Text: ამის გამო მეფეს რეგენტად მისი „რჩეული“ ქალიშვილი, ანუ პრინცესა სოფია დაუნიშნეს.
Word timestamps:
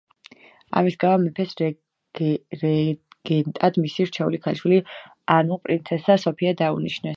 ამის 0.79 0.95
გამო 1.03 1.19
მეფეს 1.25 1.53
რეგენტად 2.63 3.79
მისი 3.85 4.09
„რჩეული“ 4.11 4.41
ქალიშვილი, 4.47 4.83
ანუ 5.39 5.63
პრინცესა 5.69 6.21
სოფია 6.27 6.59
დაუნიშნეს. 6.65 7.09